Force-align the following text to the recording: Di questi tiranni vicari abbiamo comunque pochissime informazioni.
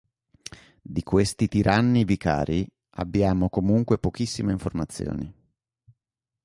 Di 0.81 1.03
questi 1.03 1.47
tiranni 1.47 2.05
vicari 2.05 2.67
abbiamo 2.95 3.49
comunque 3.49 3.99
pochissime 3.99 4.51
informazioni. 4.51 5.31